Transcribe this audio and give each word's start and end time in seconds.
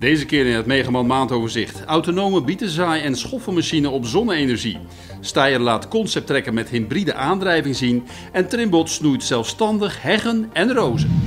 Deze 0.00 0.26
keer 0.26 0.46
in 0.46 0.54
het 0.54 0.66
Megaman 0.66 1.06
maandoverzicht. 1.06 1.84
Autonome 1.84 2.42
bietenzaai 2.42 3.02
en 3.02 3.16
schoffelmachine 3.16 3.90
op 3.90 4.06
zonne-energie. 4.06 4.78
Steyr 5.20 5.58
laat 5.58 5.88
concepttrekker 5.88 6.54
met 6.54 6.68
hybride 6.68 7.14
aandrijving 7.14 7.76
zien. 7.76 8.06
En 8.32 8.48
Trimbot 8.48 8.90
snoeit 8.90 9.24
zelfstandig 9.24 10.02
heggen 10.02 10.50
en 10.52 10.72
rozen. 10.72 11.22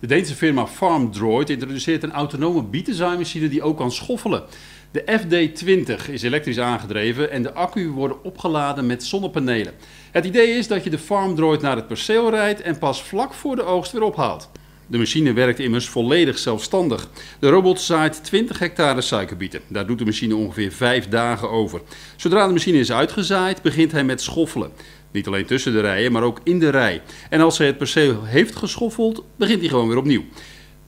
De 0.00 0.06
Deense 0.06 0.34
firma 0.34 0.66
FarmDroid 0.66 1.50
introduceert 1.50 2.02
een 2.02 2.12
autonome 2.12 2.62
bietenzaaimachine 2.62 3.48
die 3.48 3.62
ook 3.62 3.76
kan 3.76 3.92
schoffelen. 3.92 4.42
De 4.90 5.04
FD20 5.20 6.10
is 6.10 6.22
elektrisch 6.22 6.58
aangedreven 6.58 7.30
en 7.30 7.42
de 7.42 7.52
accu 7.52 7.90
wordt 7.90 8.22
opgeladen 8.22 8.86
met 8.86 9.04
zonnepanelen. 9.04 9.72
Het 10.10 10.24
idee 10.24 10.48
is 10.48 10.68
dat 10.68 10.84
je 10.84 10.90
de 10.90 10.98
FarmDroid 10.98 11.60
naar 11.60 11.76
het 11.76 11.86
perceel 11.86 12.30
rijdt 12.30 12.60
en 12.60 12.78
pas 12.78 13.02
vlak 13.02 13.34
voor 13.34 13.56
de 13.56 13.62
oogst 13.62 13.92
weer 13.92 14.02
ophaalt. 14.02 14.50
De 14.86 14.98
machine 14.98 15.32
werkt 15.32 15.58
immers 15.58 15.88
volledig 15.88 16.38
zelfstandig. 16.38 17.08
De 17.40 17.48
robot 17.48 17.80
zaait 17.80 18.24
20 18.24 18.58
hectare 18.58 19.00
suikerbieten. 19.00 19.60
Daar 19.68 19.86
doet 19.86 19.98
de 19.98 20.04
machine 20.04 20.36
ongeveer 20.36 20.72
5 20.72 21.08
dagen 21.08 21.50
over. 21.50 21.80
Zodra 22.16 22.46
de 22.46 22.52
machine 22.52 22.78
is 22.78 22.92
uitgezaaid, 22.92 23.62
begint 23.62 23.92
hij 23.92 24.04
met 24.04 24.20
schoffelen. 24.20 24.70
Niet 25.10 25.26
alleen 25.26 25.46
tussen 25.46 25.72
de 25.72 25.80
rijen, 25.80 26.12
maar 26.12 26.22
ook 26.22 26.40
in 26.42 26.58
de 26.58 26.68
rij. 26.68 27.02
En 27.30 27.40
als 27.40 27.58
hij 27.58 27.66
het 27.66 27.78
perceel 27.78 28.24
heeft 28.24 28.56
geschoffeld, 28.56 29.24
begint 29.36 29.60
hij 29.60 29.68
gewoon 29.68 29.88
weer 29.88 29.96
opnieuw. 29.96 30.24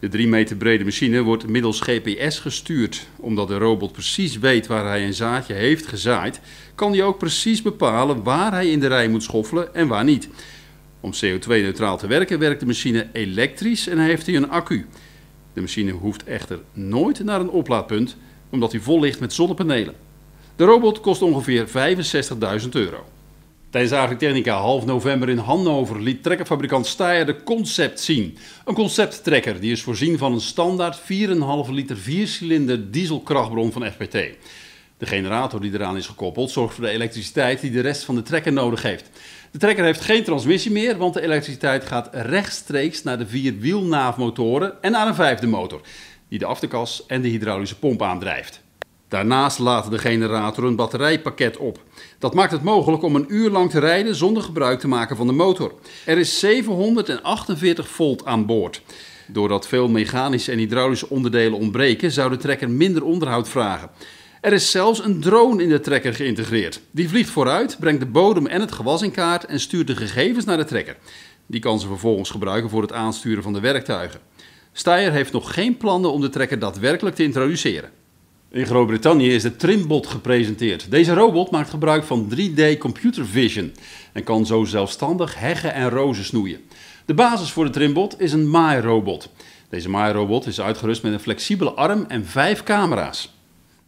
De 0.01 0.09
3 0.09 0.29
meter 0.29 0.57
brede 0.57 0.85
machine 0.85 1.23
wordt 1.23 1.47
middels 1.47 1.81
GPS 1.81 2.39
gestuurd. 2.39 3.07
Omdat 3.17 3.49
de 3.49 3.59
robot 3.59 3.93
precies 3.93 4.39
weet 4.39 4.67
waar 4.67 4.85
hij 4.85 5.07
een 5.07 5.15
zaadje 5.15 5.55
heeft 5.55 5.87
gezaaid, 5.87 6.41
kan 6.75 6.93
hij 6.93 7.03
ook 7.03 7.19
precies 7.19 7.63
bepalen 7.63 8.23
waar 8.23 8.53
hij 8.53 8.71
in 8.71 8.81
de 8.81 8.87
rij 8.87 9.09
moet 9.09 9.23
schoffelen 9.23 9.75
en 9.75 9.89
waar 9.89 10.05
niet. 10.05 10.29
Om 11.01 11.13
CO2-neutraal 11.13 11.99
te 11.99 12.07
werken 12.07 12.39
werkt 12.39 12.61
de 12.61 12.67
machine 12.67 13.09
elektrisch 13.13 13.87
en 13.87 13.99
heeft 13.99 14.27
hij 14.27 14.37
een 14.37 14.51
accu. 14.51 14.87
De 15.52 15.61
machine 15.61 15.91
hoeft 15.91 16.24
echter 16.24 16.59
nooit 16.73 17.24
naar 17.24 17.41
een 17.41 17.51
oplaadpunt, 17.51 18.17
omdat 18.51 18.73
hij 18.73 18.80
vol 18.80 19.01
ligt 19.01 19.21
met 19.21 19.33
zonnepanelen. 19.33 19.95
De 20.57 20.65
robot 20.65 21.01
kost 21.01 21.23
ongeveer 21.23 21.67
65.000 22.63 22.69
euro. 22.71 23.05
Tijdens 23.71 23.93
Agritechnica 23.93 24.57
half 24.57 24.85
november 24.85 25.29
in 25.29 25.38
Hannover 25.38 26.02
liet 26.02 26.23
trekkerfabrikant 26.23 26.87
Steyr 26.87 27.26
de 27.26 27.43
Concept 27.43 28.01
zien. 28.01 28.38
Een 28.65 28.74
concepttrekker 28.74 29.60
die 29.60 29.73
is 29.73 29.82
voorzien 29.82 30.18
van 30.18 30.32
een 30.32 30.40
standaard 30.40 31.01
4,5 31.01 31.07
liter 31.71 31.96
viercilinder 31.96 32.90
dieselkrachtbron 32.90 33.73
van 33.73 33.90
FPT. 33.93 34.12
De 34.99 35.07
generator 35.07 35.60
die 35.60 35.73
eraan 35.73 35.96
is 35.96 36.07
gekoppeld 36.07 36.51
zorgt 36.51 36.74
voor 36.74 36.85
de 36.85 36.90
elektriciteit 36.90 37.60
die 37.60 37.71
de 37.71 37.80
rest 37.80 38.04
van 38.04 38.15
de 38.15 38.23
trekker 38.23 38.52
nodig 38.52 38.82
heeft. 38.82 39.10
De 39.51 39.59
trekker 39.59 39.84
heeft 39.84 40.01
geen 40.01 40.24
transmissie 40.24 40.73
meer, 40.73 40.96
want 40.96 41.15
de 41.15 41.23
elektriciteit 41.23 41.84
gaat 41.84 42.09
rechtstreeks 42.12 43.02
naar 43.02 43.18
de 43.18 43.27
vier 43.27 43.59
wielnaafmotoren 43.59 44.82
en 44.82 44.93
naar 44.93 45.07
een 45.07 45.15
vijfde 45.15 45.46
motor, 45.46 45.80
die 46.29 46.38
de 46.38 46.46
afterkas 46.46 47.07
en 47.07 47.23
de 47.23 47.29
hydraulische 47.29 47.79
pomp 47.79 48.02
aandrijft. 48.02 48.62
Daarnaast 49.11 49.59
laat 49.59 49.91
de 49.91 49.99
generator 49.99 50.65
een 50.65 50.77
batterijpakket 50.77 51.57
op. 51.57 51.79
Dat 52.19 52.35
maakt 52.35 52.53
het 52.53 52.63
mogelijk 52.63 53.03
om 53.03 53.15
een 53.15 53.25
uur 53.29 53.51
lang 53.51 53.71
te 53.71 53.79
rijden 53.79 54.15
zonder 54.15 54.43
gebruik 54.43 54.80
te 54.80 54.89
maken 54.89 55.17
van 55.17 55.27
de 55.27 55.33
motor. 55.33 55.75
Er 56.07 56.19
is 56.19 56.39
748 56.39 57.89
volt 57.89 58.25
aan 58.25 58.47
boord. 58.47 58.83
Doordat 59.27 59.67
veel 59.67 59.89
mechanische 59.89 60.52
en 60.52 60.59
hydraulische 60.59 61.09
onderdelen 61.09 61.59
ontbreken, 61.59 62.13
zou 62.13 62.30
de 62.30 62.37
trekker 62.37 62.71
minder 62.71 63.05
onderhoud 63.05 63.49
vragen. 63.49 63.91
Er 64.41 64.53
is 64.53 64.71
zelfs 64.71 65.05
een 65.05 65.21
drone 65.21 65.62
in 65.62 65.69
de 65.69 65.81
trekker 65.81 66.15
geïntegreerd. 66.15 66.81
Die 66.91 67.09
vliegt 67.09 67.31
vooruit, 67.31 67.77
brengt 67.81 68.00
de 68.00 68.06
bodem 68.06 68.47
en 68.47 68.61
het 68.61 68.72
gewas 68.72 69.03
in 69.03 69.11
kaart 69.11 69.45
en 69.45 69.61
stuurt 69.61 69.87
de 69.87 69.97
gegevens 69.97 70.45
naar 70.45 70.56
de 70.56 70.65
trekker. 70.65 70.97
Die 71.47 71.61
kan 71.61 71.81
ze 71.81 71.87
vervolgens 71.87 72.31
gebruiken 72.31 72.71
voor 72.71 72.83
het 72.83 72.93
aansturen 72.93 73.43
van 73.43 73.53
de 73.53 73.61
werktuigen. 73.61 74.21
Steyr 74.72 75.12
heeft 75.12 75.33
nog 75.33 75.55
geen 75.55 75.77
plannen 75.77 76.12
om 76.12 76.21
de 76.21 76.28
trekker 76.28 76.59
daadwerkelijk 76.59 77.17
te 77.17 77.22
introduceren. 77.22 78.00
In 78.53 78.66
Groot-Brittannië 78.66 79.34
is 79.34 79.43
de 79.43 79.56
Trimbot 79.56 80.06
gepresenteerd. 80.06 80.91
Deze 80.91 81.15
robot 81.15 81.50
maakt 81.50 81.71
gebruik 81.71 82.05
van 82.05 82.33
3D 82.34 82.78
computer 82.78 83.27
vision 83.27 83.72
en 84.12 84.25
kan 84.25 84.47
zo 84.47 84.65
zelfstandig 84.65 85.38
heggen 85.38 85.75
en 85.75 85.88
rozen 85.88 86.25
snoeien. 86.25 86.60
De 87.05 87.15
basis 87.15 87.50
voor 87.50 87.65
de 87.65 87.71
Trimbot 87.71 88.21
is 88.21 88.33
een 88.33 88.50
maairobot. 88.50 89.31
Deze 89.69 89.89
maairobot 89.89 90.47
is 90.47 90.60
uitgerust 90.60 91.03
met 91.03 91.12
een 91.12 91.21
flexibele 91.21 91.71
arm 91.71 92.05
en 92.09 92.27
vijf 92.27 92.62
camera's. 92.62 93.34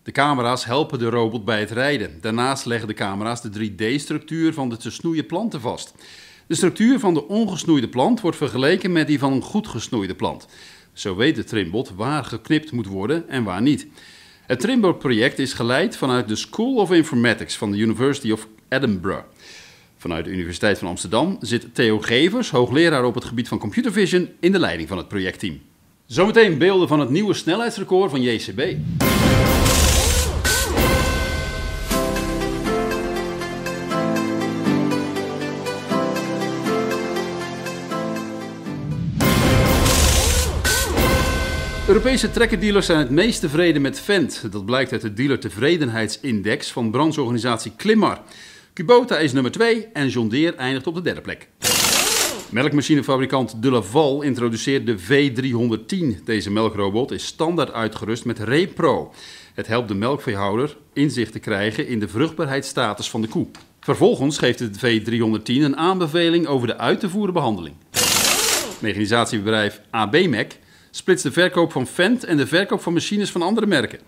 De 0.02 0.12
camera's 0.12 0.64
helpen 0.64 0.98
de 0.98 1.08
robot 1.08 1.44
bij 1.44 1.60
het 1.60 1.70
rijden. 1.70 2.18
Daarnaast 2.20 2.64
leggen 2.64 2.88
de 2.88 2.94
camera's 2.94 3.42
de 3.42 3.70
3D-structuur 3.70 4.52
van 4.52 4.68
de 4.68 4.76
te 4.76 4.90
snoeien 4.90 5.26
planten 5.26 5.60
vast. 5.60 5.94
De 6.46 6.54
structuur 6.54 6.98
van 6.98 7.14
de 7.14 7.28
ongesnoeide 7.28 7.88
plant 7.88 8.20
wordt 8.20 8.36
vergeleken 8.36 8.92
met 8.92 9.06
die 9.06 9.18
van 9.18 9.32
een 9.32 9.42
goed 9.42 9.68
gesnoeide 9.68 10.14
plant. 10.14 10.46
Zo 10.92 11.16
weet 11.16 11.36
de 11.36 11.44
Trimbot 11.44 11.92
waar 11.94 12.24
geknipt 12.24 12.72
moet 12.72 12.86
worden 12.86 13.28
en 13.28 13.44
waar 13.44 13.62
niet. 13.62 13.86
Het 14.52 14.60
Trimbot-project 14.60 15.38
is 15.38 15.52
geleid 15.52 15.96
vanuit 15.96 16.28
de 16.28 16.36
School 16.36 16.74
of 16.74 16.92
Informatics 16.92 17.56
van 17.56 17.70
de 17.70 17.78
University 17.78 18.30
of 18.30 18.48
Edinburgh. 18.68 19.24
Vanuit 19.96 20.24
de 20.24 20.30
Universiteit 20.30 20.78
van 20.78 20.88
Amsterdam 20.88 21.36
zit 21.40 21.74
Theo 21.74 21.98
Gevers, 21.98 22.50
hoogleraar 22.50 23.04
op 23.04 23.14
het 23.14 23.24
gebied 23.24 23.48
van 23.48 23.58
computer 23.58 23.92
vision, 23.92 24.28
in 24.40 24.52
de 24.52 24.58
leiding 24.58 24.88
van 24.88 24.98
het 24.98 25.08
projectteam. 25.08 25.60
Zometeen 26.06 26.58
beelden 26.58 26.88
van 26.88 27.00
het 27.00 27.10
nieuwe 27.10 27.34
snelheidsrecord 27.34 28.10
van 28.10 28.22
JCB. 28.22 28.76
Europese 41.92 42.30
trekkerdealers 42.30 42.86
zijn 42.86 42.98
het 42.98 43.10
meest 43.10 43.40
tevreden 43.40 43.82
met 43.82 44.00
Fendt. 44.00 44.52
Dat 44.52 44.64
blijkt 44.64 44.92
uit 44.92 45.00
de 45.00 45.12
dealer-tevredenheidsindex 45.12 46.70
van 46.70 46.90
brancheorganisatie 46.90 47.72
Klimmar. 47.76 48.20
Kubota 48.72 49.18
is 49.18 49.32
nummer 49.32 49.52
2 49.52 49.86
en 49.92 50.08
John 50.08 50.28
Deere 50.28 50.56
eindigt 50.56 50.86
op 50.86 50.94
de 50.94 51.02
derde 51.02 51.20
plek. 51.20 51.48
Melkmachinefabrikant 52.50 53.62
De 53.62 53.70
Laval 53.70 54.22
introduceert 54.22 54.86
de 54.86 54.98
V310. 54.98 56.24
Deze 56.24 56.50
melkrobot 56.50 57.10
is 57.10 57.26
standaard 57.26 57.72
uitgerust 57.72 58.24
met 58.24 58.38
RePro. 58.38 59.12
Het 59.54 59.66
helpt 59.66 59.88
de 59.88 59.94
melkveehouder 59.94 60.76
inzicht 60.92 61.32
te 61.32 61.38
krijgen 61.38 61.88
in 61.88 62.00
de 62.00 62.08
vruchtbaarheidsstatus 62.08 63.10
van 63.10 63.20
de 63.20 63.28
koe. 63.28 63.46
Vervolgens 63.80 64.38
geeft 64.38 64.58
de 64.58 65.00
V310 65.00 65.42
een 65.44 65.76
aanbeveling 65.76 66.46
over 66.46 66.66
de 66.66 66.78
uit 66.78 67.00
te 67.00 67.08
voeren 67.08 67.34
behandeling. 67.34 67.74
Mechanisatiebedrijf 68.80 69.80
ABMEC 69.90 70.60
splitst 70.94 71.24
de 71.24 71.32
verkoop 71.32 71.72
van 71.72 71.86
Fendt 71.86 72.24
en 72.24 72.36
de 72.36 72.46
verkoop 72.46 72.80
van 72.80 72.92
machines 72.92 73.30
van 73.30 73.42
andere 73.42 73.66
merken. 73.66 73.98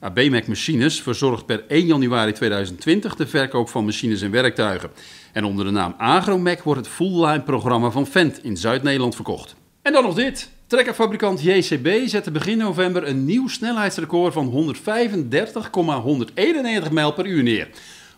ABMEC 0.00 0.46
Machines 0.46 1.02
verzorgt 1.02 1.46
per 1.46 1.64
1 1.68 1.86
januari 1.86 2.32
2020 2.32 3.16
de 3.16 3.26
verkoop 3.26 3.68
van 3.68 3.84
machines 3.84 4.22
en 4.22 4.30
werktuigen. 4.30 4.90
En 5.32 5.44
onder 5.44 5.64
de 5.64 5.70
naam 5.70 5.94
Agromec 5.98 6.62
wordt 6.62 6.80
het 6.80 6.88
fullline 6.88 7.42
programma 7.42 7.90
van 7.90 8.06
Fendt 8.06 8.44
in 8.44 8.56
Zuid-Nederland 8.56 9.14
verkocht. 9.14 9.54
En 9.82 9.92
dan 9.92 10.02
nog 10.02 10.14
dit. 10.14 10.50
Trekkerfabrikant 10.66 11.42
JCB 11.42 11.88
zette 12.06 12.30
begin 12.30 12.58
november 12.58 13.08
een 13.08 13.24
nieuw 13.24 13.48
snelheidsrecord 13.48 14.32
van 14.32 14.46
135,191 14.46 16.90
mijl 16.90 17.12
per 17.12 17.26
uur 17.26 17.42
neer. 17.42 17.68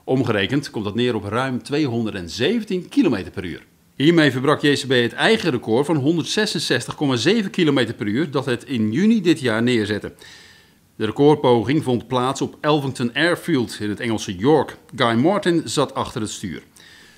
Omgerekend 0.04 0.70
komt 0.70 0.84
dat 0.84 0.94
neer 0.94 1.14
op 1.14 1.24
ruim 1.24 1.62
217 1.62 2.88
km 2.88 3.30
per 3.32 3.44
uur. 3.44 3.62
Hiermee 3.98 4.30
verbrak 4.30 4.62
JCB 4.62 4.90
het 4.90 5.12
eigen 5.12 5.50
record 5.50 5.86
van 5.86 6.24
166,7 7.44 7.50
km 7.50 7.94
per 7.96 8.06
uur 8.06 8.30
dat 8.30 8.46
het 8.46 8.64
in 8.64 8.92
juni 8.92 9.20
dit 9.20 9.40
jaar 9.40 9.62
neerzette. 9.62 10.12
De 10.96 11.04
recordpoging 11.04 11.82
vond 11.82 12.06
plaats 12.06 12.40
op 12.40 12.56
Elvington 12.60 13.14
Airfield 13.14 13.76
in 13.80 13.88
het 13.88 14.00
Engelse 14.00 14.36
York. 14.36 14.76
Guy 14.96 15.14
Martin 15.14 15.62
zat 15.64 15.94
achter 15.94 16.20
het 16.20 16.30
stuur. 16.30 16.62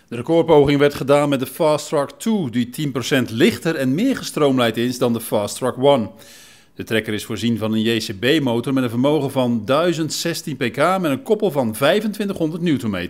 De 0.08 0.16
recordpoging 0.16 0.78
werd 0.78 0.94
gedaan 0.94 1.28
met 1.28 1.40
de 1.40 1.46
Fast 1.46 1.88
Track 1.88 2.10
2, 2.18 2.50
die 2.50 2.92
10% 3.28 3.30
lichter 3.30 3.76
en 3.76 3.94
meer 3.94 4.16
gestroomlijnd 4.16 4.76
is 4.76 4.98
dan 4.98 5.12
de 5.12 5.20
Fast 5.20 5.56
Track 5.56 5.76
1. 5.76 6.10
De 6.74 6.84
trekker 6.84 7.14
is 7.14 7.24
voorzien 7.24 7.58
van 7.58 7.72
een 7.72 7.82
JCB-motor 7.82 8.72
met 8.72 8.82
een 8.82 8.90
vermogen 8.90 9.30
van 9.30 9.62
1016 9.64 10.56
pk 10.56 10.76
met 10.76 11.10
een 11.10 11.22
koppel 11.22 11.50
van 11.50 11.72
2500 11.72 12.62
Nm. 12.62 13.08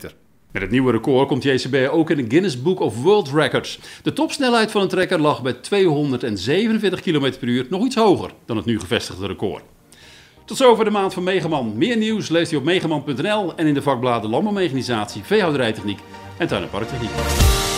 Met 0.53 0.63
het 0.63 0.71
nieuwe 0.71 0.93
record 0.93 1.29
komt 1.29 1.43
JCB 1.43 1.89
ook 1.91 2.11
in 2.11 2.17
de 2.17 2.25
Guinness 2.29 2.63
Book 2.63 2.81
of 2.81 3.03
World 3.03 3.31
Records. 3.33 3.79
De 4.03 4.13
topsnelheid 4.13 4.71
van 4.71 4.83
een 4.83 4.89
trekker 4.89 5.21
lag 5.21 5.43
bij 5.43 5.53
247 5.53 7.01
km 7.01 7.33
per 7.39 7.49
uur 7.49 7.67
nog 7.71 7.85
iets 7.85 7.97
hoger 7.97 8.31
dan 8.47 8.57
het 8.57 8.67
nu 8.67 8.81
gevestigde 8.81 9.27
record. 9.27 9.63
Tot 10.45 10.57
zover 10.57 10.85
de 10.85 10.91
maand 10.91 11.15
van 11.15 11.23
Megaman. 11.23 11.73
Meer 11.77 11.97
nieuws 11.97 12.29
leest 12.29 12.53
u 12.53 12.57
op 12.57 12.65
megaman.nl 12.65 13.55
en 13.57 13.67
in 13.67 13.75
de 13.75 13.83
vakbladen 13.83 14.31
Landbouwmechanisatie, 14.31 15.23
Veehouderijtechniek 15.25 15.99
en 16.37 16.49
Tuin- 16.49 16.63
en 16.63 16.71
Parktechniek. 16.71 17.70